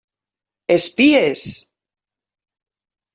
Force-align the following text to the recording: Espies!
Espies! 0.77 1.43